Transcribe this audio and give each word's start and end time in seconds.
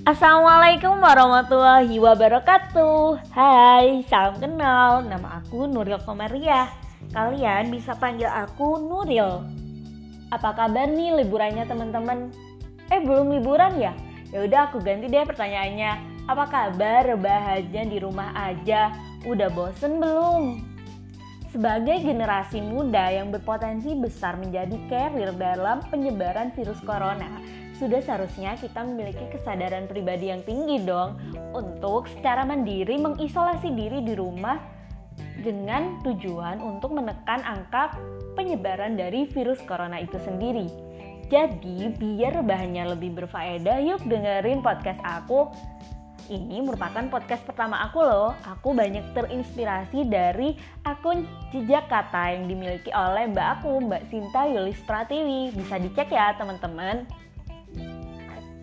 Assalamualaikum 0.00 0.96
warahmatullahi 0.96 2.00
wabarakatuh 2.00 3.20
Hai, 3.36 4.00
salam 4.08 4.40
kenal 4.40 5.04
Nama 5.04 5.44
aku 5.44 5.68
Nuril 5.68 6.00
Komariah 6.08 6.72
Kalian 7.12 7.68
bisa 7.68 7.92
panggil 8.00 8.32
aku 8.32 8.80
Nuril 8.80 9.44
Apa 10.32 10.56
kabar 10.56 10.88
nih 10.88 11.20
liburannya 11.20 11.68
teman-teman? 11.68 12.32
Eh 12.88 13.04
belum 13.04 13.28
liburan 13.28 13.76
ya? 13.76 13.92
Ya 14.32 14.48
udah 14.48 14.72
aku 14.72 14.80
ganti 14.80 15.04
deh 15.04 15.20
pertanyaannya 15.20 16.24
Apa 16.32 16.48
kabar 16.48 17.04
bahagia 17.20 17.84
di 17.84 18.00
rumah 18.00 18.32
aja? 18.32 18.96
Udah 19.28 19.52
bosen 19.52 20.00
belum? 20.00 20.64
Sebagai 21.52 22.00
generasi 22.00 22.64
muda 22.64 23.12
yang 23.12 23.28
berpotensi 23.28 23.92
besar 24.00 24.40
menjadi 24.40 24.80
carrier 24.88 25.34
dalam 25.34 25.82
penyebaran 25.90 26.54
virus 26.54 26.78
corona, 26.86 27.26
sudah 27.80 28.04
seharusnya 28.04 28.60
kita 28.60 28.84
memiliki 28.84 29.24
kesadaran 29.32 29.88
pribadi 29.88 30.28
yang 30.28 30.44
tinggi 30.44 30.84
dong 30.84 31.16
untuk 31.56 32.04
secara 32.12 32.44
mandiri 32.44 33.00
mengisolasi 33.00 33.72
diri 33.72 34.04
di 34.04 34.12
rumah 34.12 34.60
dengan 35.40 35.96
tujuan 36.04 36.60
untuk 36.60 36.92
menekan 36.92 37.40
angka 37.40 37.96
penyebaran 38.36 39.00
dari 39.00 39.24
virus 39.32 39.64
corona 39.64 39.96
itu 39.96 40.20
sendiri. 40.20 40.68
Jadi, 41.30 41.94
biar 41.94 42.42
bahannya 42.42 42.98
lebih 42.98 43.14
berfaedah, 43.22 43.78
yuk 43.80 44.02
dengerin 44.04 44.60
podcast 44.60 44.98
aku. 45.06 45.48
Ini 46.30 46.62
merupakan 46.62 47.06
podcast 47.10 47.42
pertama 47.42 47.78
aku 47.86 48.02
loh. 48.02 48.34
Aku 48.46 48.70
banyak 48.74 49.14
terinspirasi 49.14 50.06
dari 50.10 50.54
akun 50.86 51.26
jejak 51.50 51.90
kata 51.90 52.38
yang 52.38 52.46
dimiliki 52.46 52.90
oleh 52.94 53.30
mbak 53.30 53.62
aku, 53.62 53.82
Mbak 53.82 54.02
Sinta 54.10 54.46
Yulis 54.46 54.78
Pratiwi. 54.86 55.54
Bisa 55.54 55.78
dicek 55.78 56.10
ya 56.10 56.34
teman-teman. 56.38 57.06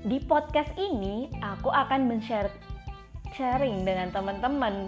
Di 0.08 0.24
podcast 0.24 0.72
ini, 0.80 1.28
aku 1.44 1.68
akan 1.68 2.08
men-share 2.08 2.48
sharing 3.36 3.84
dengan 3.84 4.08
teman-teman 4.16 4.88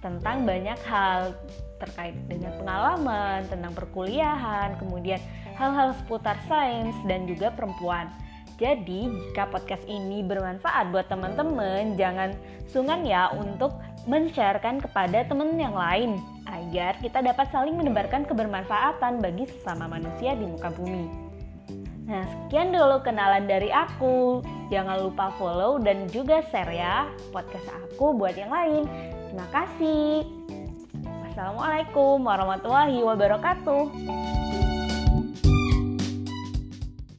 tentang 0.00 0.48
banyak 0.48 0.80
hal 0.88 1.36
terkait 1.76 2.16
dengan 2.24 2.56
pengalaman, 2.56 3.44
tentang 3.52 3.76
perkuliahan, 3.76 4.80
kemudian 4.80 5.20
hal-hal 5.60 5.92
seputar 6.00 6.40
sains 6.48 6.96
dan 7.04 7.28
juga 7.28 7.52
perempuan. 7.52 8.08
Jadi, 8.56 9.12
jika 9.28 9.44
podcast 9.52 9.84
ini 9.84 10.24
bermanfaat 10.24 10.88
buat 10.88 11.12
teman-teman, 11.12 12.00
jangan 12.00 12.32
sungkan 12.64 13.04
ya 13.04 13.28
untuk 13.36 13.76
men-sharekan 14.08 14.80
kepada 14.80 15.28
teman 15.28 15.52
yang 15.60 15.76
lain 15.76 16.16
agar 16.48 16.96
kita 17.04 17.20
dapat 17.20 17.44
saling 17.52 17.76
menebarkan 17.76 18.24
kebermanfaatan 18.24 19.20
bagi 19.20 19.44
sesama 19.52 19.84
manusia 19.84 20.32
di 20.32 20.48
muka 20.48 20.72
bumi. 20.72 21.25
Nah, 22.06 22.22
sekian 22.22 22.70
dulu 22.70 23.02
kenalan 23.02 23.50
dari 23.50 23.74
aku. 23.74 24.42
Jangan 24.70 25.02
lupa 25.02 25.34
follow 25.38 25.82
dan 25.82 26.06
juga 26.10 26.42
share 26.50 26.70
ya 26.70 27.10
podcast 27.34 27.66
aku 27.70 28.14
buat 28.14 28.38
yang 28.38 28.50
lain. 28.50 28.86
Terima 29.30 29.46
kasih. 29.50 30.22
Wassalamualaikum 31.26 32.22
warahmatullahi 32.22 33.02
wabarakatuh. 33.02 34.35